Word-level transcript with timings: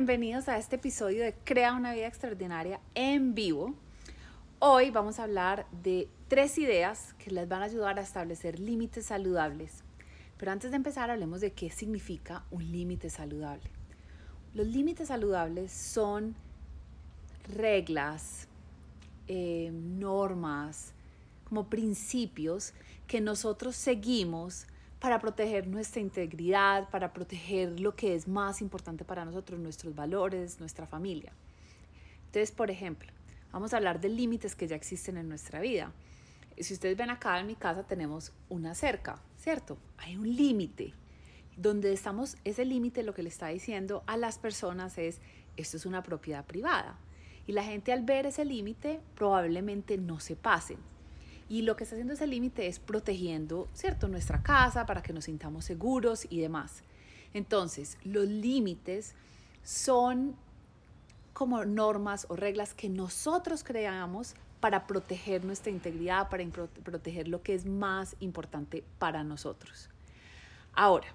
bienvenidos 0.00 0.48
a 0.48 0.56
este 0.56 0.76
episodio 0.76 1.22
de 1.22 1.34
Crea 1.44 1.74
una 1.74 1.92
vida 1.92 2.06
extraordinaria 2.06 2.80
en 2.94 3.34
vivo. 3.34 3.74
Hoy 4.58 4.90
vamos 4.90 5.18
a 5.18 5.24
hablar 5.24 5.66
de 5.82 6.08
tres 6.26 6.56
ideas 6.56 7.12
que 7.18 7.30
les 7.30 7.46
van 7.46 7.60
a 7.60 7.66
ayudar 7.66 7.98
a 7.98 8.02
establecer 8.02 8.58
límites 8.58 9.04
saludables. 9.04 9.84
Pero 10.38 10.52
antes 10.52 10.70
de 10.70 10.78
empezar, 10.78 11.10
hablemos 11.10 11.42
de 11.42 11.52
qué 11.52 11.68
significa 11.68 12.46
un 12.50 12.72
límite 12.72 13.10
saludable. 13.10 13.68
Los 14.54 14.68
límites 14.68 15.08
saludables 15.08 15.70
son 15.70 16.34
reglas, 17.54 18.48
eh, 19.28 19.70
normas, 19.70 20.94
como 21.44 21.68
principios 21.68 22.72
que 23.06 23.20
nosotros 23.20 23.76
seguimos 23.76 24.66
para 25.00 25.18
proteger 25.18 25.66
nuestra 25.66 26.00
integridad, 26.00 26.90
para 26.90 27.12
proteger 27.12 27.80
lo 27.80 27.96
que 27.96 28.14
es 28.14 28.28
más 28.28 28.60
importante 28.60 29.04
para 29.04 29.24
nosotros, 29.24 29.58
nuestros 29.58 29.94
valores, 29.94 30.60
nuestra 30.60 30.86
familia. 30.86 31.32
Entonces, 32.26 32.52
por 32.52 32.70
ejemplo, 32.70 33.10
vamos 33.50 33.72
a 33.72 33.78
hablar 33.78 34.00
de 34.00 34.10
límites 34.10 34.54
que 34.54 34.68
ya 34.68 34.76
existen 34.76 35.16
en 35.16 35.28
nuestra 35.28 35.58
vida. 35.58 35.92
Si 36.58 36.74
ustedes 36.74 36.98
ven 36.98 37.08
acá 37.08 37.40
en 37.40 37.46
mi 37.46 37.56
casa 37.56 37.84
tenemos 37.84 38.32
una 38.50 38.74
cerca, 38.74 39.18
¿cierto? 39.38 39.78
Hay 39.96 40.16
un 40.16 40.36
límite. 40.36 40.92
Donde 41.56 41.92
estamos, 41.92 42.36
ese 42.44 42.64
límite 42.64 43.02
lo 43.02 43.14
que 43.14 43.22
le 43.22 43.30
está 43.30 43.48
diciendo 43.48 44.04
a 44.06 44.16
las 44.18 44.38
personas 44.38 44.98
es, 44.98 45.20
esto 45.56 45.78
es 45.78 45.86
una 45.86 46.02
propiedad 46.02 46.44
privada. 46.44 46.98
Y 47.46 47.52
la 47.52 47.64
gente 47.64 47.92
al 47.92 48.04
ver 48.04 48.26
ese 48.26 48.44
límite 48.44 49.00
probablemente 49.14 49.96
no 49.96 50.20
se 50.20 50.36
pasen. 50.36 50.78
Y 51.50 51.62
lo 51.62 51.76
que 51.76 51.82
está 51.82 51.96
haciendo 51.96 52.14
ese 52.14 52.28
límite 52.28 52.68
es 52.68 52.78
protegiendo, 52.78 53.68
¿cierto?, 53.74 54.06
nuestra 54.06 54.40
casa 54.42 54.86
para 54.86 55.02
que 55.02 55.12
nos 55.12 55.24
sintamos 55.24 55.64
seguros 55.64 56.26
y 56.30 56.40
demás. 56.40 56.84
Entonces, 57.34 57.98
los 58.04 58.28
límites 58.28 59.14
son 59.64 60.36
como 61.32 61.64
normas 61.64 62.24
o 62.28 62.36
reglas 62.36 62.72
que 62.72 62.88
nosotros 62.88 63.64
creamos 63.64 64.36
para 64.60 64.86
proteger 64.86 65.44
nuestra 65.44 65.72
integridad, 65.72 66.28
para 66.28 66.46
proteger 66.84 67.26
lo 67.26 67.42
que 67.42 67.54
es 67.54 67.66
más 67.66 68.14
importante 68.20 68.84
para 69.00 69.24
nosotros. 69.24 69.90
Ahora, 70.72 71.08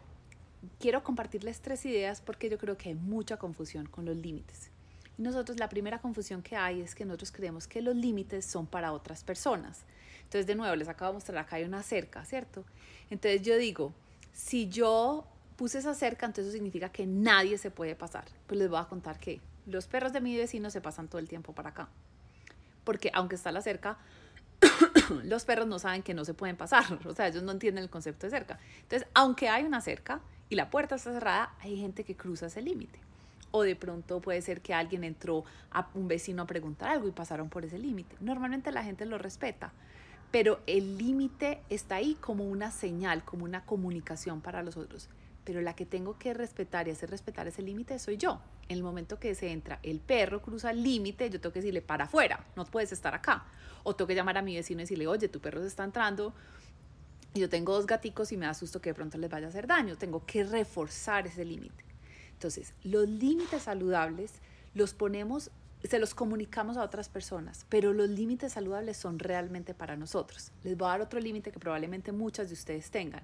quiero 0.80 1.02
compartirles 1.02 1.61
tres 1.61 1.86
ideas 1.86 2.20
porque 2.20 2.49
yo 2.49 2.58
creo 2.58 2.77
que 2.77 2.89
hay 2.89 2.95
mucha 2.95 3.38
confusión 3.38 3.86
con 3.86 4.03
los 4.03 4.17
límites. 4.17 4.70
Y 5.17 5.22
nosotros 5.22 5.59
la 5.59 5.70
primera 5.70 6.02
confusión 6.02 6.42
que 6.42 6.58
hay 6.58 6.81
es 6.81 6.94
que 6.94 7.05
nosotros 7.05 7.31
creemos 7.31 7.67
que 7.67 7.81
los 7.81 7.95
límites 7.95 8.45
son 8.45 8.67
para 8.67 8.92
otras 8.92 9.23
personas. 9.23 9.86
Entonces, 10.36 10.47
de 10.47 10.55
nuevo, 10.55 10.75
les 10.75 10.89
acabo 10.89 11.11
de 11.11 11.14
mostrar 11.14 11.38
acá 11.38 11.55
hay 11.55 11.64
una 11.64 11.81
cerca, 11.81 12.25
¿cierto? 12.25 12.66
Entonces 13.09 13.41
yo 13.41 13.55
digo, 13.55 13.94
si 14.33 14.67
yo 14.67 15.25
puse 15.55 15.77
esa 15.77 15.94
cerca, 15.94 16.25
entonces 16.25 16.47
eso 16.47 16.52
significa 16.52 16.89
que 16.89 17.08
nadie 17.08 17.58
se 17.58 17.72
puede 17.72 17.95
pasar. 17.95 18.25
Pues 18.45 18.59
les 18.59 18.69
voy 18.69 18.80
a 18.81 18.83
contar 18.83 19.17
que 19.17 19.39
los 19.66 19.88
perros 19.88 20.11
de 20.11 20.19
mi 20.19 20.36
vecino 20.36 20.69
se 20.69 20.81
pasan 20.81 21.08
todo 21.08 21.19
el 21.19 21.30
tiempo 21.30 21.53
para 21.53 21.69
acá. 21.69 21.88
Porque 22.83 23.11
aunque 23.14 23.36
está 23.36 23.53
la 23.53 23.61
cerca, 23.61 23.97
los 25.23 25.45
perros 25.45 25.67
no 25.67 25.80
saben 25.80 26.03
que 26.03 26.14
no 26.14 26.25
se 26.25 26.33
pueden 26.33 26.58
pasar. 26.58 26.83
O 27.05 27.16
sea, 27.16 27.30
ellos 27.30 27.44
no 27.44 27.53
entienden 27.53 27.86
el 27.86 27.89
concepto 27.89 28.27
de 28.27 28.31
cerca. 28.31 28.59
Entonces, 28.81 29.08
aunque 29.14 29.47
hay 29.47 29.64
una 29.64 29.80
cerca 29.80 30.20
y 30.49 30.55
la 30.55 30.70
puerta 30.70 30.95
está 30.95 31.14
cerrada, 31.14 31.53
hay 31.61 31.77
gente 31.77 32.03
que 32.03 32.17
cruza 32.17 32.47
ese 32.47 32.61
límite. 32.61 32.99
O 33.52 33.64
de 33.64 33.77
pronto 33.77 34.20
puede 34.20 34.42
ser 34.42 34.59
que 34.59 34.73
alguien 34.73 35.05
entró 35.05 35.45
a 35.72 35.88
un 35.94 36.09
vecino 36.09 36.42
a 36.42 36.45
preguntar 36.45 36.89
algo 36.89 37.08
y 37.08 37.11
pasaron 37.11 37.47
por 37.47 37.64
ese 37.64 37.80
límite. 37.80 38.17
Normalmente 38.20 38.73
la 38.73 38.83
gente 38.83 39.05
lo 39.05 39.17
respeta 39.17 39.72
pero 40.31 40.59
el 40.67 40.97
límite 40.97 41.61
está 41.69 41.95
ahí 41.95 42.15
como 42.19 42.43
una 42.45 42.71
señal, 42.71 43.23
como 43.23 43.45
una 43.45 43.65
comunicación 43.65 44.41
para 44.41 44.63
los 44.63 44.77
otros. 44.77 45.09
Pero 45.43 45.61
la 45.61 45.75
que 45.75 45.86
tengo 45.86 46.17
que 46.17 46.33
respetar 46.33 46.87
y 46.87 46.91
hacer 46.91 47.09
respetar 47.09 47.47
ese 47.47 47.61
límite 47.61 47.99
soy 47.99 48.17
yo. 48.17 48.41
En 48.67 48.77
el 48.77 48.83
momento 48.83 49.19
que 49.19 49.35
se 49.35 49.52
entra, 49.52 49.80
el 49.83 49.99
perro 49.99 50.41
cruza 50.41 50.71
el 50.71 50.83
límite, 50.83 51.30
yo 51.30 51.39
tengo 51.39 51.53
que 51.53 51.59
decirle, 51.59 51.81
para 51.81 52.05
afuera, 52.05 52.43
no 52.55 52.65
puedes 52.65 52.91
estar 52.91 53.14
acá. 53.14 53.45
O 53.83 53.95
tengo 53.95 54.08
que 54.08 54.15
llamar 54.15 54.37
a 54.37 54.41
mi 54.41 54.55
vecino 54.55 54.81
y 54.81 54.83
decirle, 54.83 55.08
oye, 55.08 55.27
tu 55.30 55.39
perro 55.39 55.61
se 55.61 55.67
está 55.67 55.83
entrando, 55.83 56.33
yo 57.35 57.49
tengo 57.49 57.73
dos 57.73 57.85
gaticos 57.85 58.31
y 58.31 58.37
me 58.37 58.45
da 58.45 58.53
susto 58.53 58.81
que 58.81 58.89
de 58.89 58.93
pronto 58.93 59.17
les 59.17 59.30
vaya 59.30 59.47
a 59.47 59.49
hacer 59.49 59.67
daño. 59.67 59.97
Tengo 59.97 60.25
que 60.25 60.43
reforzar 60.43 61.27
ese 61.27 61.43
límite. 61.43 61.83
Entonces, 62.31 62.73
los 62.83 63.08
límites 63.08 63.64
saludables 63.64 64.31
los 64.73 64.93
ponemos 64.93 65.52
se 65.87 65.99
los 65.99 66.15
comunicamos 66.15 66.77
a 66.77 66.83
otras 66.83 67.09
personas, 67.09 67.65
pero 67.69 67.93
los 67.93 68.09
límites 68.09 68.53
saludables 68.53 68.97
son 68.97 69.19
realmente 69.19 69.73
para 69.73 69.95
nosotros. 69.95 70.51
Les 70.63 70.77
voy 70.77 70.87
a 70.87 70.91
dar 70.91 71.01
otro 71.01 71.19
límite 71.19 71.51
que 71.51 71.59
probablemente 71.59 72.11
muchas 72.11 72.47
de 72.47 72.53
ustedes 72.53 72.91
tengan, 72.91 73.23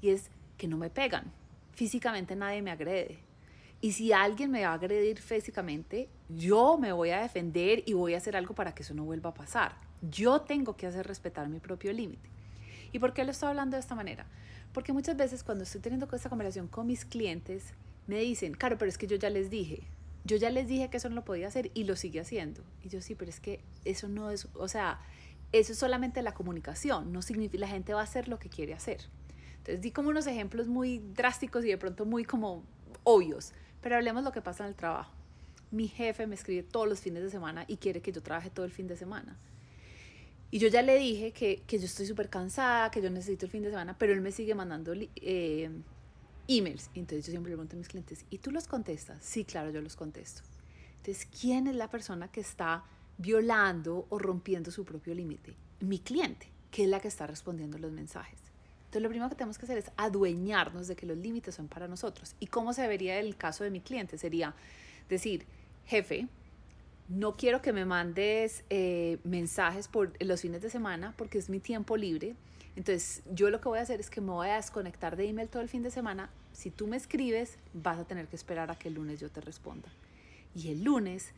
y 0.00 0.10
es 0.10 0.30
que 0.56 0.68
no 0.68 0.76
me 0.76 0.90
pegan. 0.90 1.32
Físicamente 1.72 2.36
nadie 2.36 2.62
me 2.62 2.70
agrede. 2.70 3.18
Y 3.80 3.92
si 3.92 4.12
alguien 4.12 4.50
me 4.50 4.62
va 4.62 4.70
a 4.70 4.74
agredir 4.74 5.20
físicamente, 5.20 6.08
yo 6.28 6.78
me 6.78 6.92
voy 6.92 7.10
a 7.10 7.20
defender 7.20 7.84
y 7.86 7.92
voy 7.92 8.14
a 8.14 8.18
hacer 8.18 8.36
algo 8.36 8.54
para 8.54 8.74
que 8.74 8.82
eso 8.82 8.92
no 8.92 9.04
vuelva 9.04 9.30
a 9.30 9.34
pasar. 9.34 9.76
Yo 10.02 10.40
tengo 10.40 10.76
que 10.76 10.86
hacer 10.86 11.06
respetar 11.06 11.48
mi 11.48 11.60
propio 11.60 11.92
límite. 11.92 12.28
¿Y 12.92 12.98
por 12.98 13.12
qué 13.12 13.24
lo 13.24 13.30
estoy 13.30 13.50
hablando 13.50 13.76
de 13.76 13.80
esta 13.80 13.94
manera? 13.94 14.26
Porque 14.72 14.92
muchas 14.92 15.16
veces 15.16 15.44
cuando 15.44 15.64
estoy 15.64 15.80
teniendo 15.80 16.08
esta 16.12 16.28
conversación 16.28 16.66
con 16.66 16.86
mis 16.86 17.04
clientes, 17.04 17.74
me 18.06 18.18
dicen, 18.18 18.52
claro, 18.54 18.78
pero 18.78 18.88
es 18.88 18.98
que 18.98 19.06
yo 19.06 19.16
ya 19.16 19.30
les 19.30 19.50
dije, 19.50 19.82
yo 20.28 20.36
ya 20.36 20.50
les 20.50 20.68
dije 20.68 20.90
que 20.90 20.98
eso 20.98 21.08
no 21.08 21.14
lo 21.14 21.24
podía 21.24 21.48
hacer 21.48 21.70
y 21.74 21.84
lo 21.84 21.96
sigue 21.96 22.20
haciendo. 22.20 22.62
Y 22.84 22.90
yo 22.90 23.00
sí, 23.00 23.14
pero 23.14 23.30
es 23.30 23.40
que 23.40 23.64
eso 23.84 24.08
no 24.08 24.30
es, 24.30 24.46
o 24.54 24.68
sea, 24.68 25.00
eso 25.52 25.72
es 25.72 25.78
solamente 25.78 26.22
la 26.22 26.34
comunicación, 26.34 27.12
no 27.12 27.22
significa, 27.22 27.62
la 27.62 27.68
gente 27.68 27.94
va 27.94 28.00
a 28.00 28.04
hacer 28.04 28.28
lo 28.28 28.38
que 28.38 28.50
quiere 28.50 28.74
hacer. 28.74 29.00
Entonces 29.56 29.80
di 29.80 29.90
como 29.90 30.10
unos 30.10 30.26
ejemplos 30.26 30.68
muy 30.68 30.98
drásticos 30.98 31.64
y 31.64 31.68
de 31.68 31.78
pronto 31.78 32.04
muy 32.04 32.24
como 32.24 32.62
obvios, 33.04 33.52
pero 33.80 33.96
hablemos 33.96 34.22
lo 34.22 34.30
que 34.30 34.42
pasa 34.42 34.64
en 34.64 34.68
el 34.68 34.76
trabajo. 34.76 35.12
Mi 35.70 35.88
jefe 35.88 36.26
me 36.26 36.34
escribe 36.34 36.62
todos 36.62 36.86
los 36.86 37.00
fines 37.00 37.22
de 37.22 37.30
semana 37.30 37.64
y 37.66 37.78
quiere 37.78 38.02
que 38.02 38.12
yo 38.12 38.22
trabaje 38.22 38.50
todo 38.50 38.66
el 38.66 38.72
fin 38.72 38.86
de 38.86 38.96
semana. 38.96 39.38
Y 40.50 40.58
yo 40.58 40.68
ya 40.68 40.82
le 40.82 40.98
dije 40.98 41.32
que, 41.32 41.62
que 41.66 41.78
yo 41.78 41.86
estoy 41.86 42.06
súper 42.06 42.28
cansada, 42.28 42.90
que 42.90 43.00
yo 43.00 43.10
necesito 43.10 43.46
el 43.46 43.52
fin 43.52 43.62
de 43.62 43.70
semana, 43.70 43.96
pero 43.98 44.12
él 44.12 44.20
me 44.20 44.32
sigue 44.32 44.54
mandando 44.54 44.92
eh, 44.94 45.70
emails. 46.48 46.90
Entonces 46.94 47.26
yo 47.26 47.30
siempre 47.30 47.50
le 47.50 47.56
pregunto 47.56 47.76
a 47.76 47.78
mis 47.78 47.88
clientes, 47.88 48.24
¿y 48.30 48.38
tú 48.38 48.50
los 48.50 48.66
contestas? 48.66 49.18
Sí, 49.22 49.44
claro, 49.44 49.70
yo 49.70 49.80
los 49.80 49.94
contesto. 49.94 50.42
Entonces, 50.96 51.28
¿quién 51.40 51.68
es 51.68 51.76
la 51.76 51.88
persona 51.88 52.28
que 52.28 52.40
está 52.40 52.84
violando 53.18 54.06
o 54.08 54.18
rompiendo 54.18 54.70
su 54.70 54.84
propio 54.84 55.14
límite? 55.14 55.54
Mi 55.80 56.00
cliente, 56.00 56.48
que 56.70 56.84
es 56.84 56.88
la 56.88 57.00
que 57.00 57.08
está 57.08 57.26
respondiendo 57.26 57.78
los 57.78 57.92
mensajes. 57.92 58.38
Entonces, 58.80 59.02
lo 59.02 59.08
primero 59.10 59.28
que 59.28 59.36
tenemos 59.36 59.58
que 59.58 59.66
hacer 59.66 59.78
es 59.78 59.90
adueñarnos 59.96 60.88
de 60.88 60.96
que 60.96 61.06
los 61.06 61.16
límites 61.16 61.54
son 61.54 61.68
para 61.68 61.86
nosotros. 61.86 62.34
¿Y 62.40 62.46
cómo 62.46 62.72
se 62.72 62.88
vería 62.88 63.18
el 63.20 63.36
caso 63.36 63.62
de 63.62 63.70
mi 63.70 63.80
cliente? 63.80 64.18
Sería 64.18 64.54
decir, 65.08 65.44
jefe, 65.86 66.26
no 67.08 67.36
quiero 67.36 67.62
que 67.62 67.72
me 67.72 67.84
mandes 67.84 68.64
eh, 68.70 69.18
mensajes 69.24 69.88
por 69.88 70.12
los 70.22 70.42
fines 70.42 70.62
de 70.62 70.70
semana 70.70 71.14
porque 71.16 71.38
es 71.38 71.48
mi 71.48 71.60
tiempo 71.60 71.96
libre 71.96 72.36
entonces, 72.78 73.24
yo 73.34 73.50
lo 73.50 73.60
que 73.60 73.68
voy 73.68 73.80
a 73.80 73.82
hacer 73.82 73.98
es 73.98 74.08
que 74.08 74.20
me 74.20 74.30
voy 74.30 74.50
a 74.50 74.54
desconectar 74.54 75.16
de 75.16 75.28
email 75.28 75.48
todo 75.48 75.62
el 75.62 75.68
fin 75.68 75.82
de 75.82 75.90
semana. 75.90 76.30
Si 76.52 76.70
tú 76.70 76.86
me 76.86 76.96
escribes, 76.96 77.58
vas 77.74 77.98
a 77.98 78.04
tener 78.04 78.28
que 78.28 78.36
esperar 78.36 78.70
a 78.70 78.76
que 78.76 78.86
el 78.86 78.94
lunes 78.94 79.18
yo 79.18 79.28
te 79.28 79.40
responda. 79.40 79.88
Y 80.54 80.70
el 80.70 80.84
lunes 80.84 81.32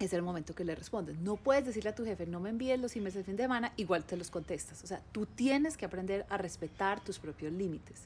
es 0.00 0.12
el 0.12 0.22
momento 0.22 0.52
que 0.52 0.64
le 0.64 0.74
respondes. 0.74 1.16
No 1.20 1.36
puedes 1.36 1.64
decirle 1.66 1.90
a 1.90 1.94
tu 1.94 2.04
jefe, 2.04 2.26
no 2.26 2.40
me 2.40 2.50
envíes 2.50 2.80
los 2.80 2.96
emails 2.96 3.14
el 3.14 3.22
fin 3.22 3.36
de 3.36 3.44
semana, 3.44 3.72
igual 3.76 4.04
te 4.04 4.16
los 4.16 4.28
contestas. 4.28 4.82
O 4.82 4.88
sea, 4.88 5.00
tú 5.12 5.24
tienes 5.24 5.76
que 5.76 5.84
aprender 5.84 6.26
a 6.28 6.36
respetar 6.36 6.98
tus 6.98 7.20
propios 7.20 7.52
límites. 7.52 8.02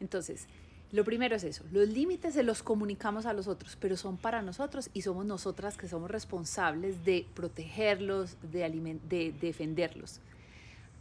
Entonces, 0.00 0.46
lo 0.92 1.04
primero 1.04 1.36
es 1.36 1.44
eso, 1.44 1.64
los 1.70 1.88
límites 1.88 2.34
se 2.34 2.42
los 2.42 2.62
comunicamos 2.62 3.24
a 3.24 3.32
los 3.32 3.46
otros, 3.46 3.76
pero 3.80 3.96
son 3.96 4.16
para 4.16 4.42
nosotros 4.42 4.90
y 4.92 5.02
somos 5.02 5.24
nosotras 5.24 5.76
que 5.76 5.88
somos 5.88 6.10
responsables 6.10 7.04
de 7.04 7.26
protegerlos, 7.34 8.36
de, 8.42 8.98
de 9.08 9.32
defenderlos. 9.40 10.20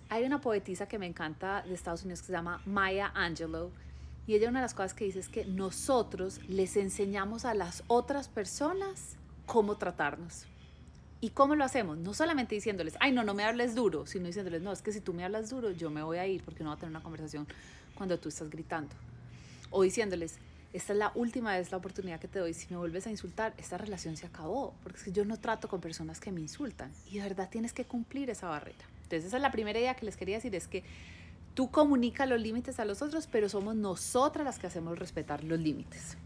Hay 0.10 0.26
una 0.26 0.42
poetisa 0.42 0.88
que 0.88 1.00
me 1.00 1.08
encanta 1.08 1.64
de 1.64 1.74
Estados 1.74 2.04
Unidos 2.04 2.22
que 2.22 2.28
se 2.28 2.34
llama 2.34 2.62
Maya 2.66 3.12
Angelou 3.16 3.72
y 4.28 4.36
ella 4.36 4.50
una 4.50 4.60
de 4.60 4.66
las 4.66 4.76
cosas 4.76 4.94
que 4.94 5.06
dice 5.06 5.20
es 5.20 5.28
que 5.28 5.46
nosotros 5.46 6.40
les 6.48 6.78
enseñamos 6.78 7.46
a 7.46 7.56
las 7.56 7.84
otras 7.88 8.28
personas 8.28 9.16
cómo 9.48 9.78
tratarnos. 9.78 10.46
¿Y 11.20 11.32
cómo 11.32 11.56
lo 11.56 11.64
hacemos? 11.64 11.98
No 11.98 12.14
solamente 12.14 12.54
diciéndoles, 12.54 12.96
ay, 13.00 13.12
no, 13.12 13.24
no 13.24 13.34
me 13.34 13.44
hables 13.44 13.74
duro, 13.74 14.06
sino 14.06 14.28
diciéndoles, 14.28 14.62
no, 14.62 14.72
es 14.72 14.84
que 14.84 14.92
si 14.92 15.02
tú 15.02 15.14
me 15.14 15.26
hablas 15.26 15.50
duro, 15.50 15.72
yo 15.72 15.90
me 15.90 16.04
voy 16.04 16.20
a 16.20 16.28
ir 16.28 16.44
porque 16.44 16.64
no 16.64 16.70
voy 16.70 16.78
a 16.78 16.80
tener 16.80 16.92
una 16.92 17.04
conversación 17.04 17.48
cuando 17.96 18.20
tú 18.20 18.30
estás 18.30 18.52
gritando. 18.52 18.96
O 19.72 19.84
diciéndoles, 19.84 20.40
esta 20.72 20.94
es 20.94 21.00
la 21.00 21.12
última 21.16 21.58
vez 21.58 21.72
la 21.72 21.78
oportunidad 21.78 22.20
que 22.20 22.28
te 22.28 22.40
doy, 22.40 22.54
si 22.54 22.68
me 22.70 22.78
vuelves 22.78 23.08
a 23.08 23.10
insultar, 23.10 23.54
esta 23.58 23.78
relación 23.78 24.18
se 24.18 24.28
acabó, 24.28 24.76
porque 24.84 25.00
es 25.00 25.04
que 25.04 25.12
yo 25.12 25.26
no 25.26 25.38
trato 25.38 25.68
con 25.68 25.82
personas 25.82 26.20
que 26.20 26.32
me 26.32 26.42
insultan 26.42 26.92
y 27.10 27.18
de 27.18 27.24
verdad 27.24 27.50
tienes 27.50 27.74
que 27.74 27.86
cumplir 27.86 28.30
esa 28.30 28.48
barrera. 28.48 28.86
Entonces 29.04 29.26
esa 29.26 29.38
es 29.38 29.42
la 29.42 29.52
primera 29.52 29.80
idea 29.80 29.96
que 29.96 30.06
les 30.06 30.16
quería 30.16 30.36
decir, 30.36 30.54
es 30.54 30.68
que 30.68 30.84
tú 31.56 31.72
comunica 31.72 32.28
los 32.28 32.40
límites 32.40 32.80
a 32.80 32.86
los 32.86 33.02
otros, 33.02 33.26
pero 33.26 33.50
somos 33.50 33.76
nosotras 33.76 34.46
las 34.46 34.60
que 34.60 34.68
hacemos 34.68 35.00
respetar 35.00 35.44
los 35.44 35.60
límites. 35.60 36.18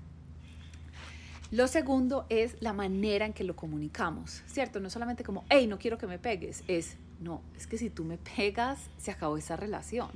Lo 1.50 1.68
segundo 1.68 2.26
es 2.30 2.62
la 2.62 2.74
manera 2.74 3.26
en 3.26 3.32
que 3.32 3.44
lo 3.44 3.56
comunicamos, 3.56 4.42
¿cierto? 4.48 4.80
No 4.80 4.90
solamente 4.90 5.24
como, 5.24 5.46
hey, 5.50 5.68
no 5.68 5.78
quiero 5.78 5.98
que 5.98 6.08
me 6.08 6.20
pegues, 6.20 6.64
es, 6.68 6.98
no, 7.22 7.42
es 7.56 7.68
que 7.68 7.78
si 7.78 7.90
tú 7.90 8.04
me 8.04 8.18
pegas, 8.18 8.80
se 8.98 9.12
acabó 9.12 9.38
esa 9.38 9.56
relación. 9.56 10.10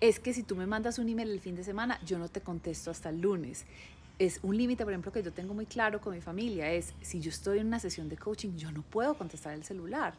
Es 0.00 0.20
que 0.20 0.34
si 0.34 0.42
tú 0.42 0.56
me 0.56 0.66
mandas 0.66 0.98
un 0.98 1.08
email 1.08 1.30
el 1.30 1.40
fin 1.40 1.56
de 1.56 1.64
semana, 1.64 1.98
yo 2.04 2.18
no 2.18 2.28
te 2.28 2.42
contesto 2.42 2.90
hasta 2.90 3.08
el 3.08 3.20
lunes. 3.20 3.64
es 4.18 4.40
un 4.42 4.56
límite, 4.56 4.84
por 4.84 4.92
ejemplo, 4.92 5.12
que 5.12 5.22
yo 5.22 5.32
tengo 5.32 5.52
muy 5.52 5.66
claro 5.66 6.00
con 6.00 6.14
mi 6.14 6.22
familia, 6.22 6.72
es 6.72 6.94
si 7.02 7.20
yo 7.20 7.28
estoy 7.28 7.58
en 7.58 7.66
una 7.66 7.78
sesión 7.78 8.08
de 8.08 8.16
coaching, 8.16 8.56
yo 8.56 8.72
no 8.72 8.82
puedo 8.82 9.16
contestar 9.16 9.52
el 9.52 9.64
celular. 9.64 10.14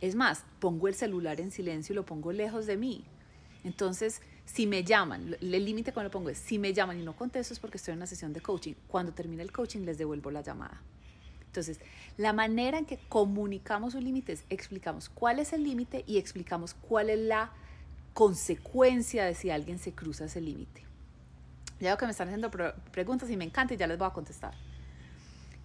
Es 0.00 0.14
más, 0.14 0.44
pongo 0.58 0.88
el 0.88 0.94
celular 0.94 1.40
en 1.40 1.50
silencio 1.50 1.92
y 1.92 1.96
lo 1.96 2.04
pongo 2.04 2.32
lejos 2.32 2.66
de 2.66 2.76
mí. 2.76 3.04
Entonces, 3.64 4.20
si 4.44 4.66
me 4.66 4.84
llaman, 4.84 5.36
el 5.40 5.64
límite 5.64 5.92
cuando 5.92 6.08
lo 6.08 6.12
pongo 6.12 6.30
es, 6.30 6.38
si 6.38 6.58
me 6.58 6.72
llaman 6.72 6.98
y 6.98 7.02
no 7.02 7.14
contesto 7.14 7.54
es 7.54 7.60
porque 7.60 7.76
estoy 7.76 7.92
en 7.92 7.98
una 7.98 8.06
sesión 8.06 8.32
de 8.32 8.40
coaching. 8.40 8.74
Cuando 8.88 9.12
termine 9.12 9.42
el 9.42 9.52
coaching 9.52 9.80
les 9.80 9.98
devuelvo 9.98 10.30
la 10.30 10.42
llamada. 10.42 10.80
Entonces, 11.46 11.78
la 12.16 12.32
manera 12.32 12.78
en 12.78 12.86
que 12.86 12.98
comunicamos 13.08 13.94
un 13.94 14.04
límite 14.04 14.32
es 14.32 14.44
explicamos 14.48 15.08
cuál 15.08 15.38
es 15.38 15.52
el 15.52 15.62
límite 15.62 16.04
y 16.06 16.16
explicamos 16.16 16.74
cuál 16.74 17.10
es 17.10 17.18
la 17.18 17.52
consecuencia 18.14 19.24
de 19.24 19.34
si 19.34 19.50
alguien 19.50 19.78
se 19.78 19.92
cruza 19.92 20.26
ese 20.26 20.40
límite. 20.40 20.82
Ya 21.80 21.88
veo 21.88 21.98
que 21.98 22.04
me 22.04 22.12
están 22.12 22.28
haciendo 22.28 22.50
preguntas 22.50 23.28
y 23.30 23.36
me 23.36 23.44
encanta 23.44 23.74
y 23.74 23.76
ya 23.76 23.86
les 23.86 23.98
voy 23.98 24.06
a 24.06 24.12
contestar. 24.12 24.54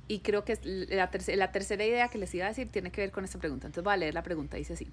Y 0.08 0.20
creo 0.20 0.46
que 0.46 0.58
la, 0.64 1.12
tercera 1.12 1.86
idea 1.86 2.08
que 2.08 2.18
les 2.18 2.34
iba 2.34 2.46
a 2.46 2.50
decir 2.50 2.70
tiene 2.72 2.92
que 2.92 3.02
ver 3.02 3.12
con 3.12 3.26
esta 3.26 3.38
pregunta. 3.38 3.68
Entonces 3.68 3.84
voy 3.84 3.94
a 3.94 3.98
leer 3.98 4.14
la 4.14 4.24
pregunta. 4.24 4.58
Dice 4.58 4.74
así. 4.74 4.88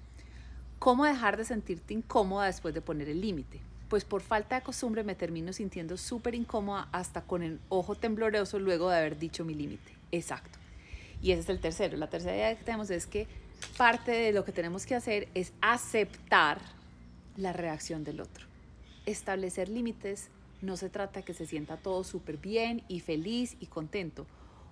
¿Cómo 0.77 1.05
dejar 1.05 1.37
de 1.37 1.45
sentirte 1.45 1.93
incómoda 1.93 2.45
después 2.45 2.73
de 2.73 2.81
poner 2.81 3.09
el 3.09 3.21
límite? 3.21 3.59
Pues 3.89 4.03
por 4.03 4.21
falta 4.21 4.55
de 4.55 4.61
costumbre 4.61 5.03
me 5.03 5.15
termino 5.15 5.53
sintiendo 5.53 5.95
súper 5.95 6.35
incómoda 6.35 6.89
hasta 6.91 7.21
con 7.21 7.43
el 7.43 7.59
ojo 7.69 7.95
tembloroso 7.95 8.59
luego 8.59 8.89
de 8.89 8.97
haber 8.97 9.17
dicho 9.17 9.45
mi 9.45 9.55
límite. 9.55 9.93
Exacto. 10.11 10.59
Y 11.21 11.31
ese 11.31 11.41
es 11.41 11.49
el 11.49 11.59
tercero. 11.59 11.97
La 11.97 12.09
tercera 12.09 12.35
idea 12.35 12.55
que 12.55 12.63
tenemos 12.63 12.89
es 12.89 13.07
que 13.07 13.27
parte 13.77 14.11
de 14.11 14.31
lo 14.33 14.43
que 14.43 14.51
tenemos 14.51 14.85
que 14.85 14.95
hacer 14.95 15.29
es 15.33 15.53
aceptar 15.61 16.59
la 17.37 17.53
reacción 17.53 18.03
del 18.03 18.21
otro. 18.21 18.45
Establecer 19.05 19.69
límites 19.69 20.29
no 20.61 20.77
se 20.77 20.89
trata 20.89 21.21
que 21.21 21.33
se 21.33 21.45
sienta 21.45 21.77
todo 21.77 22.03
súper 22.03 22.37
bien 22.37 22.83
y 22.87 22.99
feliz 22.99 23.55
y 23.59 23.67
contento. 23.67 24.25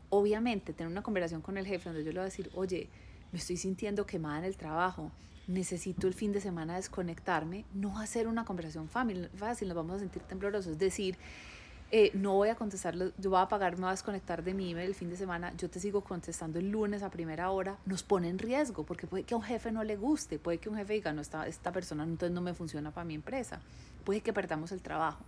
Obviamente, 0.09 0.73
tener 0.73 0.91
una 0.91 1.03
conversación 1.03 1.41
con 1.41 1.57
el 1.57 1.65
jefe 1.65 1.89
donde 1.89 2.03
yo 2.03 2.11
le 2.11 2.19
voy 2.19 2.21
a 2.21 2.25
decir, 2.25 2.49
oye, 2.55 2.89
me 3.31 3.39
estoy 3.39 3.57
sintiendo 3.57 4.05
quemada 4.05 4.39
en 4.39 4.45
el 4.45 4.57
trabajo, 4.57 5.11
necesito 5.47 6.07
el 6.07 6.13
fin 6.13 6.31
de 6.31 6.39
semana 6.39 6.75
desconectarme, 6.75 7.65
no 7.73 7.99
hacer 7.99 8.27
una 8.27 8.45
conversación 8.45 8.87
fácil, 8.89 9.29
nos 9.67 9.75
vamos 9.75 9.95
a 9.95 9.99
sentir 9.99 10.21
temblorosos. 10.23 10.73
Es 10.73 10.79
decir, 10.79 11.17
eh, 11.95 12.09
no 12.15 12.33
voy 12.33 12.49
a 12.49 12.55
contestarlo, 12.55 13.11
yo 13.19 13.29
voy 13.29 13.37
a 13.37 13.43
apagar, 13.43 13.73
me 13.75 13.81
voy 13.81 13.89
a 13.89 13.91
desconectar 13.91 14.43
de 14.43 14.55
mi 14.55 14.71
email 14.71 14.87
el 14.87 14.95
fin 14.95 15.11
de 15.11 15.15
semana, 15.15 15.53
yo 15.55 15.69
te 15.69 15.79
sigo 15.79 16.01
contestando 16.01 16.57
el 16.57 16.71
lunes 16.71 17.03
a 17.03 17.11
primera 17.11 17.51
hora, 17.51 17.77
nos 17.85 18.01
pone 18.01 18.29
en 18.29 18.39
riesgo, 18.39 18.83
porque 18.83 19.05
puede 19.05 19.25
que 19.25 19.35
a 19.35 19.37
un 19.37 19.43
jefe 19.43 19.71
no 19.71 19.83
le 19.83 19.95
guste, 19.95 20.39
puede 20.39 20.57
que 20.57 20.69
un 20.69 20.75
jefe 20.75 20.93
diga, 20.93 21.13
no, 21.13 21.21
esta, 21.21 21.45
esta 21.45 21.71
persona 21.71 22.03
entonces 22.03 22.33
no 22.33 22.41
me 22.41 22.55
funciona 22.55 22.89
para 22.89 23.05
mi 23.05 23.13
empresa, 23.13 23.61
puede 24.03 24.21
que 24.21 24.33
perdamos 24.33 24.71
el 24.71 24.81
trabajo. 24.81 25.23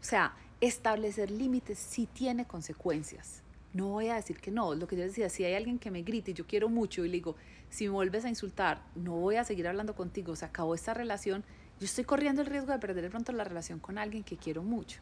O 0.00 0.04
sea, 0.04 0.34
establecer 0.60 1.30
límites 1.30 1.78
sí 1.78 2.08
tiene 2.12 2.44
consecuencias. 2.44 3.44
No 3.72 3.90
voy 3.90 4.08
a 4.08 4.16
decir 4.16 4.40
que 4.40 4.50
no, 4.50 4.74
lo 4.74 4.88
que 4.88 4.96
yo 4.96 5.04
decía, 5.04 5.28
si 5.28 5.44
hay 5.44 5.54
alguien 5.54 5.78
que 5.78 5.92
me 5.92 6.02
grite 6.02 6.32
y 6.32 6.34
yo 6.34 6.44
quiero 6.44 6.68
mucho 6.68 7.04
y 7.04 7.08
le 7.08 7.18
digo, 7.18 7.36
si 7.68 7.84
me 7.84 7.90
vuelves 7.90 8.24
a 8.24 8.28
insultar, 8.28 8.82
no 8.96 9.12
voy 9.12 9.36
a 9.36 9.44
seguir 9.44 9.68
hablando 9.68 9.94
contigo, 9.94 10.34
se 10.34 10.44
acabó 10.44 10.74
esta 10.74 10.92
relación, 10.92 11.44
yo 11.78 11.84
estoy 11.84 12.02
corriendo 12.02 12.42
el 12.42 12.48
riesgo 12.48 12.72
de 12.72 12.80
perder 12.80 13.04
de 13.04 13.10
pronto 13.10 13.30
la 13.30 13.44
relación 13.44 13.78
con 13.78 13.96
alguien 13.96 14.24
que 14.24 14.36
quiero 14.36 14.64
mucho. 14.64 15.00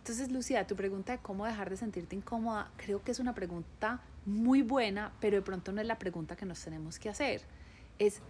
Entonces, 0.00 0.32
Lucía, 0.32 0.66
tu 0.66 0.76
pregunta 0.76 1.12
de 1.12 1.18
cómo 1.18 1.44
dejar 1.44 1.68
de 1.68 1.76
sentirte 1.76 2.16
incómoda, 2.16 2.70
creo 2.78 3.04
que 3.04 3.12
es 3.12 3.18
una 3.18 3.34
pregunta 3.34 4.00
muy 4.24 4.62
buena, 4.62 5.12
pero 5.20 5.36
de 5.36 5.42
pronto 5.42 5.72
no 5.72 5.80
es 5.82 5.86
la 5.86 5.98
pregunta 5.98 6.36
que 6.36 6.46
nos 6.46 6.64
tenemos 6.64 6.98
que 6.98 7.10
hacer. 7.10 7.42
Es, 7.98 8.20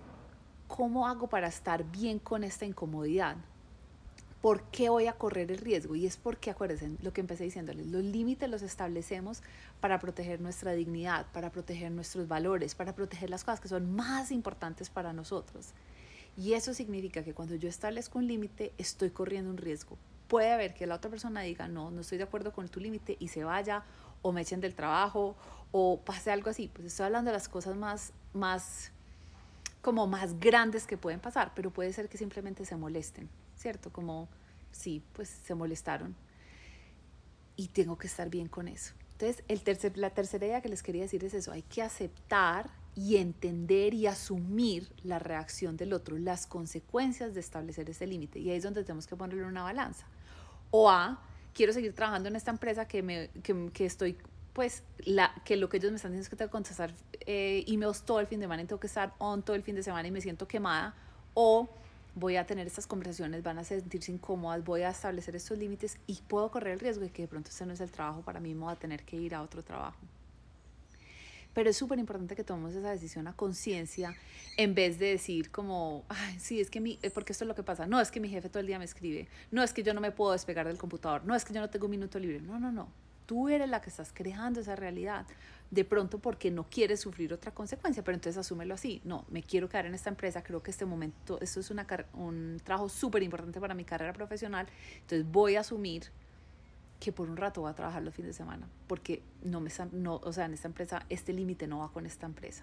¿cómo 0.66 1.06
hago 1.06 1.28
para 1.28 1.46
estar 1.46 1.84
bien 1.84 2.18
con 2.18 2.42
esta 2.42 2.64
incomodidad? 2.64 3.36
¿Por 4.42 4.64
qué 4.64 4.88
voy 4.88 5.06
a 5.06 5.12
correr 5.12 5.52
el 5.52 5.58
riesgo? 5.58 5.94
Y 5.94 6.06
es 6.06 6.16
porque, 6.16 6.50
acuérdense 6.50 6.90
lo 7.02 7.12
que 7.12 7.20
empecé 7.20 7.44
diciéndoles, 7.44 7.86
los 7.86 8.02
límites 8.02 8.50
los 8.50 8.62
establecemos 8.62 9.40
para 9.78 10.00
proteger 10.00 10.40
nuestra 10.40 10.72
dignidad, 10.72 11.26
para 11.32 11.52
proteger 11.52 11.92
nuestros 11.92 12.26
valores, 12.26 12.74
para 12.74 12.96
proteger 12.96 13.30
las 13.30 13.44
cosas 13.44 13.60
que 13.60 13.68
son 13.68 13.94
más 13.94 14.32
importantes 14.32 14.90
para 14.90 15.12
nosotros. 15.12 15.68
Y 16.36 16.54
eso 16.54 16.74
significa 16.74 17.22
que 17.22 17.32
cuando 17.32 17.54
yo 17.54 17.68
establezco 17.68 18.18
un 18.18 18.26
límite, 18.26 18.72
estoy 18.76 19.10
corriendo 19.10 19.50
un 19.50 19.56
riesgo 19.56 19.96
puede 20.30 20.52
haber 20.52 20.74
que 20.74 20.86
la 20.86 20.94
otra 20.94 21.10
persona 21.10 21.40
diga, 21.40 21.66
no, 21.66 21.90
no 21.90 22.02
estoy 22.02 22.16
de 22.16 22.24
acuerdo 22.24 22.52
con 22.52 22.68
tu 22.68 22.78
límite 22.78 23.16
y 23.18 23.28
se 23.28 23.42
vaya 23.42 23.82
o 24.22 24.30
me 24.30 24.42
echen 24.42 24.60
del 24.60 24.76
trabajo 24.76 25.34
o 25.72 26.00
pase 26.00 26.30
algo 26.30 26.48
así. 26.48 26.70
Pues 26.72 26.86
estoy 26.86 27.06
hablando 27.06 27.30
de 27.30 27.36
las 27.36 27.48
cosas 27.48 27.76
más, 27.76 28.12
más, 28.32 28.92
como 29.82 30.06
más 30.06 30.38
grandes 30.38 30.86
que 30.86 30.96
pueden 30.96 31.18
pasar, 31.18 31.50
pero 31.56 31.72
puede 31.72 31.92
ser 31.92 32.08
que 32.08 32.16
simplemente 32.16 32.64
se 32.64 32.76
molesten, 32.76 33.28
¿cierto? 33.56 33.92
Como, 33.92 34.28
sí, 34.70 35.02
pues 35.14 35.28
se 35.28 35.56
molestaron 35.56 36.14
y 37.56 37.66
tengo 37.66 37.98
que 37.98 38.06
estar 38.06 38.30
bien 38.30 38.46
con 38.46 38.68
eso. 38.68 38.94
Entonces, 39.14 39.42
el 39.48 39.62
tercer, 39.62 39.98
la 39.98 40.10
tercera 40.10 40.46
idea 40.46 40.60
que 40.60 40.68
les 40.68 40.84
quería 40.84 41.02
decir 41.02 41.24
es 41.24 41.34
eso, 41.34 41.50
hay 41.50 41.62
que 41.62 41.82
aceptar 41.82 42.70
y 42.94 43.16
entender 43.16 43.94
y 43.94 44.06
asumir 44.06 44.92
la 45.02 45.18
reacción 45.18 45.76
del 45.76 45.92
otro, 45.92 46.16
las 46.18 46.46
consecuencias 46.46 47.34
de 47.34 47.40
establecer 47.40 47.90
ese 47.90 48.06
límite. 48.06 48.38
Y 48.38 48.50
ahí 48.50 48.58
es 48.58 48.62
donde 48.62 48.84
tenemos 48.84 49.08
que 49.08 49.16
ponerle 49.16 49.44
una 49.44 49.64
balanza. 49.64 50.06
O 50.70 50.90
A, 50.90 51.20
quiero 51.54 51.72
seguir 51.72 51.94
trabajando 51.94 52.28
en 52.28 52.36
esta 52.36 52.50
empresa 52.50 52.86
que, 52.86 53.02
me, 53.02 53.30
que, 53.42 53.70
que 53.72 53.86
estoy, 53.86 54.16
pues, 54.52 54.82
la, 55.04 55.34
que 55.44 55.56
lo 55.56 55.68
que 55.68 55.78
ellos 55.78 55.90
me 55.90 55.96
están 55.96 56.12
diciendo 56.12 56.24
es 56.24 56.28
que 56.28 56.36
tengo 56.36 56.48
que 56.48 56.52
contestar 56.52 56.92
eh, 57.26 57.64
emails 57.66 58.02
todo 58.02 58.20
el 58.20 58.26
fin 58.26 58.40
de 58.40 58.44
semana 58.44 58.62
y 58.62 58.66
tengo 58.66 58.80
que 58.80 58.86
estar 58.86 59.14
on 59.18 59.42
todo 59.42 59.56
el 59.56 59.62
fin 59.62 59.74
de 59.74 59.82
semana 59.82 60.06
y 60.08 60.10
me 60.10 60.20
siento 60.20 60.46
quemada. 60.46 60.94
O 61.34 61.68
voy 62.14 62.36
a 62.36 62.46
tener 62.46 62.66
estas 62.66 62.86
conversaciones, 62.86 63.42
van 63.42 63.58
a 63.58 63.64
sentirse 63.64 64.12
incómodas, 64.12 64.64
voy 64.64 64.82
a 64.82 64.90
establecer 64.90 65.36
estos 65.36 65.58
límites 65.58 65.98
y 66.06 66.20
puedo 66.26 66.50
correr 66.50 66.74
el 66.74 66.80
riesgo 66.80 67.02
de 67.04 67.10
que 67.10 67.22
de 67.22 67.28
pronto 67.28 67.50
este 67.50 67.64
no 67.66 67.72
es 67.72 67.80
el 67.80 67.90
trabajo 67.90 68.22
para 68.22 68.40
mí, 68.40 68.54
me 68.54 68.64
voy 68.64 68.72
a 68.72 68.76
tener 68.76 69.04
que 69.04 69.16
ir 69.16 69.34
a 69.34 69.42
otro 69.42 69.62
trabajo. 69.62 69.98
Pero 71.54 71.70
es 71.70 71.76
súper 71.76 71.98
importante 71.98 72.36
que 72.36 72.44
tomemos 72.44 72.74
esa 72.74 72.90
decisión 72.90 73.26
a 73.26 73.34
conciencia 73.34 74.14
en 74.56 74.74
vez 74.74 74.98
de 74.98 75.06
decir 75.06 75.50
como, 75.50 76.04
ay, 76.08 76.38
sí, 76.38 76.60
es 76.60 76.70
que 76.70 76.80
mi, 76.80 76.98
eh, 77.02 77.10
porque 77.10 77.32
esto 77.32 77.44
es 77.44 77.48
lo 77.48 77.54
que 77.54 77.62
pasa. 77.62 77.86
No, 77.86 78.00
es 78.00 78.10
que 78.10 78.20
mi 78.20 78.28
jefe 78.28 78.48
todo 78.48 78.60
el 78.60 78.66
día 78.66 78.78
me 78.78 78.84
escribe. 78.84 79.28
No, 79.50 79.62
es 79.62 79.72
que 79.72 79.82
yo 79.82 79.94
no 79.94 80.00
me 80.00 80.12
puedo 80.12 80.32
despegar 80.32 80.66
del 80.66 80.78
computador. 80.78 81.24
No, 81.24 81.34
es 81.34 81.44
que 81.44 81.52
yo 81.52 81.60
no 81.60 81.70
tengo 81.70 81.86
un 81.86 81.90
minuto 81.90 82.18
libre. 82.18 82.40
No, 82.40 82.60
no, 82.60 82.70
no. 82.70 82.88
Tú 83.26 83.48
eres 83.48 83.68
la 83.68 83.80
que 83.80 83.90
estás 83.90 84.12
creando 84.12 84.60
esa 84.60 84.76
realidad. 84.76 85.26
De 85.70 85.84
pronto 85.84 86.18
porque 86.18 86.50
no 86.50 86.64
quieres 86.68 87.00
sufrir 87.00 87.32
otra 87.32 87.52
consecuencia, 87.52 88.02
pero 88.02 88.16
entonces 88.16 88.38
asúmelo 88.38 88.74
así. 88.74 89.00
No, 89.04 89.24
me 89.28 89.42
quiero 89.42 89.68
quedar 89.68 89.86
en 89.86 89.94
esta 89.94 90.10
empresa. 90.10 90.42
Creo 90.42 90.62
que 90.62 90.70
este 90.72 90.84
momento, 90.84 91.38
esto 91.40 91.60
es 91.60 91.70
una, 91.70 91.86
un 92.14 92.60
trabajo 92.64 92.88
súper 92.88 93.22
importante 93.22 93.60
para 93.60 93.74
mi 93.74 93.84
carrera 93.84 94.12
profesional. 94.12 94.66
Entonces 95.02 95.30
voy 95.30 95.56
a 95.56 95.60
asumir 95.60 96.10
que 97.00 97.12
por 97.12 97.30
un 97.30 97.36
rato 97.36 97.62
voy 97.62 97.70
a 97.70 97.74
trabajar 97.74 98.02
los 98.02 98.14
fines 98.14 98.28
de 98.28 98.34
semana, 98.34 98.68
porque 98.86 99.22
no 99.42 99.60
me 99.60 99.70
no, 99.92 100.16
o 100.16 100.32
sea, 100.32 100.44
en 100.44 100.52
esta 100.52 100.68
empresa 100.68 101.04
este 101.08 101.32
límite 101.32 101.66
no 101.66 101.78
va 101.78 101.90
con 101.90 102.06
esta 102.06 102.26
empresa. 102.26 102.62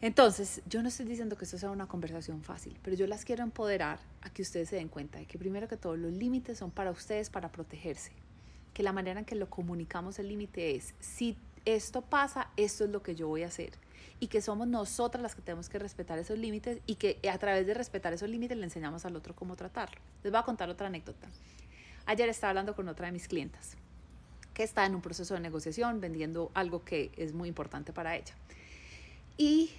Entonces, 0.00 0.62
yo 0.66 0.82
no 0.82 0.88
estoy 0.88 1.06
diciendo 1.06 1.36
que 1.36 1.46
esto 1.46 1.58
sea 1.58 1.70
una 1.70 1.86
conversación 1.88 2.42
fácil, 2.42 2.78
pero 2.82 2.96
yo 2.96 3.06
las 3.06 3.24
quiero 3.24 3.42
empoderar 3.42 3.98
a 4.20 4.30
que 4.30 4.42
ustedes 4.42 4.68
se 4.68 4.76
den 4.76 4.88
cuenta 4.88 5.18
de 5.18 5.26
que 5.26 5.38
primero 5.38 5.68
que 5.68 5.76
todo 5.76 5.96
los 5.96 6.12
límites 6.12 6.58
son 6.58 6.70
para 6.70 6.90
ustedes 6.90 7.28
para 7.28 7.50
protegerse, 7.50 8.12
que 8.72 8.82
la 8.82 8.92
manera 8.92 9.20
en 9.20 9.26
que 9.26 9.34
lo 9.34 9.50
comunicamos 9.50 10.18
el 10.18 10.28
límite 10.28 10.76
es 10.76 10.94
si 11.00 11.36
esto 11.64 12.02
pasa, 12.02 12.50
esto 12.56 12.84
es 12.84 12.90
lo 12.90 13.02
que 13.02 13.16
yo 13.16 13.26
voy 13.26 13.42
a 13.42 13.48
hacer 13.48 13.72
y 14.20 14.28
que 14.28 14.40
somos 14.40 14.68
nosotras 14.68 15.22
las 15.22 15.34
que 15.34 15.42
tenemos 15.42 15.68
que 15.68 15.78
respetar 15.78 16.18
esos 16.18 16.38
límites 16.38 16.80
y 16.86 16.94
que 16.96 17.18
a 17.28 17.38
través 17.38 17.66
de 17.66 17.74
respetar 17.74 18.12
esos 18.12 18.28
límites 18.28 18.56
le 18.56 18.64
enseñamos 18.64 19.04
al 19.04 19.16
otro 19.16 19.34
cómo 19.34 19.56
tratarlo. 19.56 20.00
Les 20.22 20.30
voy 20.30 20.40
a 20.40 20.44
contar 20.44 20.68
otra 20.70 20.86
anécdota. 20.86 21.26
Ayer 22.06 22.28
estaba 22.28 22.50
hablando 22.50 22.74
con 22.74 22.88
otra 22.88 23.06
de 23.06 23.12
mis 23.12 23.28
clientas 23.28 23.76
que 24.56 24.62
está 24.62 24.86
en 24.86 24.94
un 24.94 25.02
proceso 25.02 25.34
de 25.34 25.40
negociación 25.40 26.00
vendiendo 26.00 26.50
algo 26.54 26.82
que 26.82 27.10
es 27.18 27.34
muy 27.34 27.46
importante 27.46 27.92
para 27.92 28.16
ella. 28.16 28.32
Y 29.36 29.70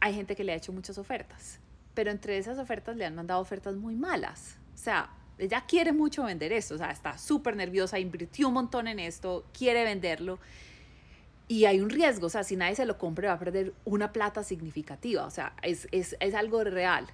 hay 0.00 0.14
gente 0.14 0.34
que 0.34 0.42
le 0.42 0.52
ha 0.52 0.56
hecho 0.56 0.72
muchas 0.72 0.98
ofertas, 0.98 1.60
pero 1.94 2.10
entre 2.10 2.36
esas 2.36 2.58
ofertas 2.58 2.96
le 2.96 3.06
han 3.06 3.14
mandado 3.14 3.40
ofertas 3.40 3.76
muy 3.76 3.94
malas. 3.94 4.56
O 4.74 4.78
sea, 4.78 5.10
ella 5.38 5.64
quiere 5.64 5.92
mucho 5.92 6.24
vender 6.24 6.52
esto, 6.52 6.74
o 6.74 6.78
sea, 6.78 6.90
está 6.90 7.18
súper 7.18 7.54
nerviosa, 7.54 8.00
invirtió 8.00 8.48
un 8.48 8.54
montón 8.54 8.88
en 8.88 8.98
esto, 8.98 9.46
quiere 9.56 9.84
venderlo. 9.84 10.40
Y 11.46 11.66
hay 11.66 11.80
un 11.80 11.88
riesgo, 11.88 12.26
o 12.26 12.30
sea, 12.30 12.42
si 12.42 12.56
nadie 12.56 12.74
se 12.74 12.86
lo 12.86 12.98
compre 12.98 13.28
va 13.28 13.34
a 13.34 13.38
perder 13.38 13.74
una 13.84 14.12
plata 14.12 14.42
significativa, 14.42 15.24
o 15.24 15.30
sea, 15.30 15.54
es, 15.62 15.86
es, 15.92 16.16
es 16.18 16.34
algo 16.34 16.64
real. 16.64 17.06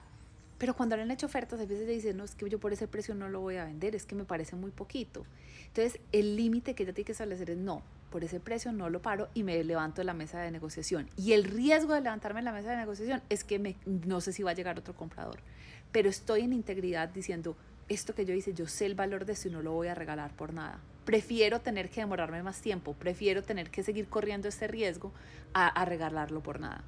Pero 0.58 0.74
cuando 0.74 0.96
le 0.96 1.02
han 1.02 1.10
hecho 1.10 1.26
ofertas, 1.26 1.60
a 1.60 1.66
veces 1.66 1.86
le 1.86 1.92
dicen, 1.92 2.16
no, 2.16 2.24
es 2.24 2.34
que 2.34 2.48
yo 2.48 2.58
por 2.58 2.72
ese 2.72 2.88
precio 2.88 3.14
no 3.14 3.28
lo 3.28 3.40
voy 3.40 3.56
a 3.56 3.64
vender, 3.64 3.94
es 3.94 4.06
que 4.06 4.14
me 4.14 4.24
parece 4.24 4.56
muy 4.56 4.70
poquito. 4.70 5.26
Entonces, 5.66 6.00
el 6.12 6.36
límite 6.36 6.74
que 6.74 6.84
ella 6.84 6.94
tiene 6.94 7.06
que 7.06 7.12
establecer 7.12 7.50
es, 7.50 7.58
no, 7.58 7.82
por 8.10 8.24
ese 8.24 8.40
precio 8.40 8.72
no 8.72 8.88
lo 8.88 9.02
paro 9.02 9.28
y 9.34 9.42
me 9.42 9.62
levanto 9.64 10.00
de 10.00 10.06
la 10.06 10.14
mesa 10.14 10.40
de 10.40 10.50
negociación. 10.50 11.10
Y 11.16 11.32
el 11.32 11.44
riesgo 11.44 11.92
de 11.92 12.00
levantarme 12.00 12.38
en 12.38 12.46
la 12.46 12.52
mesa 12.52 12.70
de 12.70 12.76
negociación 12.76 13.20
es 13.28 13.44
que 13.44 13.58
me, 13.58 13.76
no 13.84 14.22
sé 14.22 14.32
si 14.32 14.42
va 14.42 14.52
a 14.52 14.54
llegar 14.54 14.78
otro 14.78 14.94
comprador. 14.94 15.40
Pero 15.92 16.08
estoy 16.08 16.42
en 16.42 16.54
integridad 16.54 17.10
diciendo, 17.10 17.56
esto 17.88 18.14
que 18.14 18.24
yo 18.24 18.32
hice, 18.32 18.54
yo 18.54 18.66
sé 18.66 18.86
el 18.86 18.94
valor 18.94 19.26
de 19.26 19.34
esto 19.34 19.48
y 19.48 19.50
no 19.50 19.60
lo 19.60 19.72
voy 19.72 19.88
a 19.88 19.94
regalar 19.94 20.34
por 20.34 20.54
nada. 20.54 20.80
Prefiero 21.04 21.60
tener 21.60 21.90
que 21.90 22.00
demorarme 22.00 22.42
más 22.42 22.60
tiempo, 22.62 22.94
prefiero 22.94 23.42
tener 23.42 23.70
que 23.70 23.82
seguir 23.82 24.08
corriendo 24.08 24.48
este 24.48 24.66
riesgo 24.66 25.12
a, 25.52 25.68
a 25.68 25.84
regalarlo 25.84 26.42
por 26.42 26.58
nada. 26.58 26.82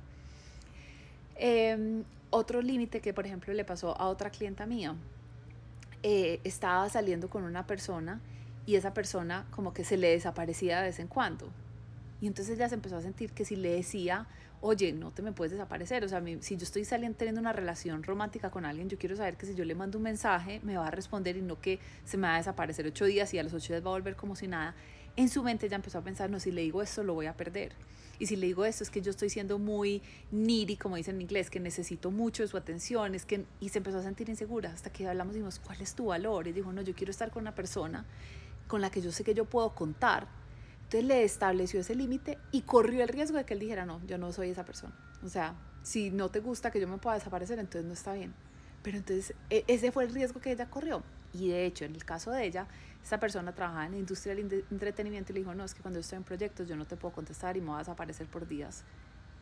Eh, 1.39 2.03
otro 2.31 2.61
límite 2.61 3.01
que, 3.01 3.15
por 3.15 3.27
ejemplo, 3.27 3.55
le 3.55 3.65
pasó 3.65 3.99
a 3.99 4.09
otra 4.09 4.31
clienta 4.31 4.67
mía, 4.67 4.95
eh, 6.03 6.41
estaba 6.45 6.89
saliendo 6.89 7.29
con 7.31 7.43
una 7.45 7.67
persona 7.67 8.21
y 8.67 8.77
esa 8.77 8.93
persona 8.93 9.47
como 9.51 9.73
que 9.73 9.83
se 9.85 9.97
le 9.97 10.11
desaparecía 10.11 10.79
de 10.79 10.89
vez 10.89 10.99
en 10.99 11.09
cuando. 11.09 11.49
Y 12.21 12.27
entonces 12.27 12.57
ella 12.57 12.69
se 12.69 12.75
empezó 12.75 12.97
a 12.97 13.01
sentir 13.01 13.33
que 13.33 13.45
si 13.45 13.57
le 13.57 13.71
decía, 13.71 14.27
oye, 14.61 14.93
no 14.93 15.11
te 15.11 15.23
me 15.23 15.33
puedes 15.33 15.53
desaparecer, 15.53 16.05
o 16.05 16.09
sea, 16.09 16.23
si 16.41 16.57
yo 16.57 16.65
estoy 16.65 16.85
saliendo 16.85 17.17
teniendo 17.17 17.41
una 17.41 17.53
relación 17.53 18.03
romántica 18.03 18.51
con 18.51 18.65
alguien, 18.65 18.89
yo 18.89 18.99
quiero 18.99 19.17
saber 19.17 19.37
que 19.37 19.47
si 19.47 19.55
yo 19.55 19.65
le 19.65 19.75
mando 19.75 19.99
un 19.99 20.05
mensaje, 20.05 20.61
me 20.65 20.77
va 20.77 20.89
a 20.89 20.91
responder 20.91 21.37
y 21.37 21.43
no 21.43 21.61
que 21.61 21.79
se 22.05 22.17
me 22.17 22.27
va 22.27 22.35
a 22.35 22.39
desaparecer 22.39 22.87
ocho 22.87 23.05
días 23.05 23.33
y 23.35 23.39
a 23.39 23.43
los 23.43 23.55
ocho 23.55 23.73
días 23.73 23.85
va 23.85 23.91
a 23.91 23.93
volver 23.93 24.17
como 24.17 24.37
si 24.37 24.49
nada. 24.49 24.75
En 25.19 25.29
su 25.29 25.43
mente 25.43 25.67
ella 25.67 25.75
empezó 25.75 25.99
a 25.99 26.03
pensar, 26.03 26.31
no, 26.31 26.39
si 26.39 26.53
le 26.53 26.63
digo 26.63 26.81
esto, 26.81 27.03
lo 27.03 27.13
voy 27.13 27.27
a 27.27 27.37
perder. 27.37 27.73
Y 28.21 28.27
si 28.27 28.37
le 28.37 28.47
digo 28.47 28.65
esto, 28.65 28.85
es 28.85 28.89
que 28.89 29.03
yo 29.03 29.11
estoy 29.11 29.31
siendo 29.31 29.59
muy 29.59 30.01
needy, 30.31 30.77
como 30.77 30.95
dicen 30.95 31.17
en 31.17 31.23
inglés, 31.23 31.51
que 31.51 31.59
necesito 31.59 32.13
mucho 32.13 32.45
de 32.45 32.49
su 32.49 32.57
atención, 32.57 33.17
es 33.17 33.25
que, 33.25 33.45
y 33.59 33.71
se 33.71 33.79
empezó 33.79 33.99
a 33.99 34.05
sentir 34.05 34.29
insegura, 34.29 34.71
hasta 34.71 34.91
que 34.91 35.09
hablamos 35.09 35.35
y 35.35 35.39
dijimos, 35.39 35.59
¿cuál 35.59 35.81
es 35.81 35.97
tu 35.97 36.07
valor? 36.07 36.47
Y 36.47 36.53
dijo, 36.53 36.73
no, 36.73 36.83
yo 36.83 36.95
quiero 36.95 37.11
estar 37.11 37.33
con 37.33 37.43
una 37.43 37.53
persona 37.57 38.07
con 38.69 38.81
la 38.81 38.91
que 38.91 39.03
yo 39.03 39.11
sé 39.11 39.25
que 39.25 39.35
yo 39.35 39.45
puedo 39.45 39.75
contar, 39.75 40.29
entonces 40.85 41.05
le 41.05 41.25
estableció 41.25 41.81
ese 41.81 41.97
límite 41.97 42.39
y 42.53 42.63
corrió 42.63 43.03
el 43.03 43.09
riesgo 43.09 43.39
de 43.39 43.45
que 43.45 43.55
él 43.55 43.61
dijera, 43.61 43.87
no, 43.87 44.01
yo 44.07 44.19
no 44.19 44.33
soy 44.33 44.51
esa 44.51 44.65
persona. 44.65 44.95
O 45.25 45.29
sea, 45.29 45.57
si 45.83 46.11
no 46.11 46.29
te 46.29 46.39
gusta 46.39 46.71
que 46.71 46.81
yo 46.81 46.87
me 46.87 46.99
pueda 46.99 47.19
desaparecer, 47.19 47.59
entonces 47.59 47.85
no 47.85 47.93
está 47.93 48.13
bien. 48.13 48.35
Pero 48.85 48.99
entonces 48.99 49.35
e, 49.51 49.65
ese 49.67 49.91
fue 49.91 50.05
el 50.05 50.15
riesgo 50.15 50.41
que 50.41 50.53
ella 50.53 50.71
corrió. 50.71 51.03
Y 51.33 51.49
de 51.49 51.67
hecho, 51.67 51.85
en 51.85 51.95
el 51.95 52.05
caso 52.05 52.31
de 52.31 52.45
ella, 52.45 52.67
esa 53.03 53.19
persona 53.19 53.55
trabajaba 53.55 53.87
en 53.87 53.93
la 53.93 53.99
industria 53.99 54.35
del 54.35 54.65
entretenimiento 54.71 55.33
y 55.33 55.35
le 55.35 55.41
dijo, 55.41 55.55
no, 55.55 55.65
es 55.65 55.75
que 55.75 55.83
cuando 55.83 56.01
estoy 56.01 56.17
en 56.17 56.25
proyectos 56.25 56.69
yo 56.69 56.77
no 56.77 56.87
te 56.87 56.97
puedo 56.97 57.15
contestar 57.15 57.57
y 57.57 57.61
me 57.61 57.69
vas 57.69 57.77
a 57.77 57.81
desaparecer 57.81 58.27
por 58.27 58.47
días. 58.47 58.85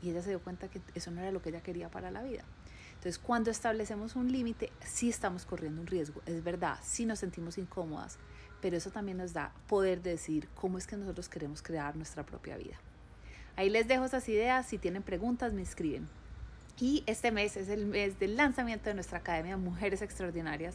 Y 0.02 0.10
ella 0.10 0.22
se 0.22 0.30
dio 0.30 0.40
cuenta 0.40 0.68
que 0.68 0.80
eso 0.94 1.10
no 1.10 1.20
era 1.20 1.32
lo 1.32 1.40
que 1.40 1.48
ella 1.48 1.62
quería 1.62 1.90
para 1.90 2.10
la 2.10 2.22
vida. 2.22 2.44
Entonces, 2.90 3.18
cuando 3.18 3.50
establecemos 3.50 4.16
un 4.16 4.32
límite, 4.32 4.72
sí 4.84 5.08
estamos 5.08 5.44
corriendo 5.44 5.80
un 5.80 5.86
riesgo, 5.86 6.22
es 6.26 6.42
verdad, 6.42 6.78
sí 6.82 7.06
nos 7.06 7.18
sentimos 7.18 7.58
incómodas, 7.58 8.18
pero 8.60 8.76
eso 8.76 8.90
también 8.90 9.18
nos 9.18 9.32
da 9.32 9.52
poder 9.68 10.02
de 10.02 10.10
decir 10.10 10.48
cómo 10.54 10.78
es 10.78 10.86
que 10.86 10.96
nosotros 10.96 11.28
queremos 11.28 11.62
crear 11.62 11.94
nuestra 11.94 12.24
propia 12.24 12.56
vida. 12.56 12.76
Ahí 13.54 13.70
les 13.70 13.86
dejo 13.86 14.04
esas 14.04 14.28
ideas, 14.28 14.66
si 14.66 14.78
tienen 14.78 15.02
preguntas 15.02 15.52
me 15.52 15.62
escriben. 15.62 16.08
Y 16.78 17.04
este 17.06 17.32
mes 17.32 17.56
es 17.56 17.68
el 17.68 17.86
mes 17.86 18.18
del 18.18 18.36
lanzamiento 18.36 18.90
de 18.90 18.94
nuestra 18.94 19.18
Academia 19.18 19.56
Mujeres 19.56 20.02
Extraordinarias, 20.02 20.74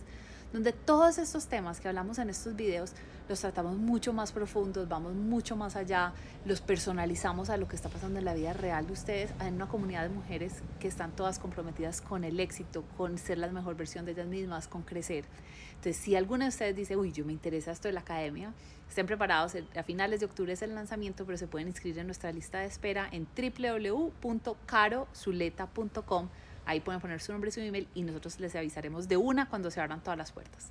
donde 0.53 0.71
todos 0.73 1.17
estos 1.17 1.47
temas 1.47 1.79
que 1.79 1.87
hablamos 1.87 2.19
en 2.19 2.29
estos 2.29 2.55
videos 2.55 2.91
los 3.29 3.39
tratamos 3.39 3.77
mucho 3.77 4.13
más 4.13 4.33
profundos, 4.33 4.89
vamos 4.89 5.13
mucho 5.13 5.55
más 5.55 5.77
allá, 5.77 6.11
los 6.45 6.59
personalizamos 6.59 7.49
a 7.49 7.57
lo 7.57 7.67
que 7.67 7.75
está 7.75 7.89
pasando 7.89 8.17
en 8.19 8.25
la 8.25 8.33
vida 8.33 8.53
real 8.53 8.87
de 8.87 8.93
ustedes, 8.93 9.31
en 9.39 9.53
una 9.55 9.67
comunidad 9.67 10.03
de 10.03 10.09
mujeres 10.09 10.55
que 10.79 10.89
están 10.89 11.15
todas 11.15 11.39
comprometidas 11.39 12.01
con 12.01 12.25
el 12.25 12.39
éxito, 12.39 12.83
con 12.97 13.17
ser 13.17 13.37
la 13.37 13.47
mejor 13.47 13.75
versión 13.75 14.05
de 14.05 14.11
ellas 14.11 14.27
mismas, 14.27 14.67
con 14.67 14.81
crecer. 14.81 15.23
Entonces, 15.69 15.95
si 15.97 16.15
alguna 16.15 16.45
de 16.45 16.49
ustedes 16.49 16.75
dice, 16.75 16.97
uy, 16.97 17.13
yo 17.13 17.23
me 17.25 17.31
interesa 17.31 17.71
esto 17.71 17.87
de 17.87 17.93
la 17.93 18.01
academia, 18.01 18.53
estén 18.89 19.05
preparados, 19.07 19.53
a 19.75 19.83
finales 19.83 20.19
de 20.19 20.25
octubre 20.25 20.51
es 20.51 20.61
el 20.61 20.75
lanzamiento, 20.75 21.25
pero 21.25 21.37
se 21.37 21.47
pueden 21.47 21.69
inscribir 21.69 21.99
en 21.99 22.07
nuestra 22.07 22.33
lista 22.33 22.59
de 22.59 22.65
espera 22.65 23.07
en 23.11 23.25
www.carozuleta.com 23.35 26.27
Ahí 26.71 26.79
pueden 26.79 27.01
poner 27.01 27.19
su 27.19 27.33
nombre 27.33 27.49
y 27.49 27.51
su 27.51 27.59
email 27.59 27.85
y 27.93 28.01
nosotros 28.01 28.39
les 28.39 28.55
avisaremos 28.55 29.09
de 29.09 29.17
una 29.17 29.49
cuando 29.49 29.69
se 29.69 29.81
abran 29.81 30.01
todas 30.01 30.17
las 30.17 30.31
puertas. 30.31 30.69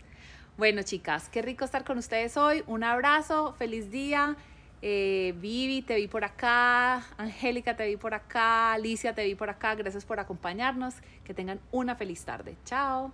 Bueno, 0.57 0.83
chicas, 0.83 1.29
qué 1.29 1.43
rico 1.43 1.67
estar 1.67 1.85
con 1.85 1.99
ustedes 1.99 2.39
hoy. 2.39 2.65
Un 2.67 2.85
abrazo, 2.85 3.53
feliz 3.59 3.91
día. 3.91 4.35
Eh, 4.81 5.35
Vivi, 5.37 5.83
te 5.83 5.97
vi 5.97 6.09
por 6.09 6.25
acá. 6.25 7.05
Angélica, 7.19 7.77
te 7.77 7.87
vi 7.87 7.99
por 7.99 8.15
acá. 8.15 8.73
Alicia, 8.73 9.15
te 9.15 9.27
vi 9.27 9.35
por 9.35 9.51
acá. 9.51 9.75
Gracias 9.75 10.07
por 10.07 10.21
acompañarnos. 10.21 10.95
Que 11.23 11.35
tengan 11.35 11.61
una 11.71 11.95
feliz 11.97 12.25
tarde. 12.25 12.57
Chao. 12.65 13.13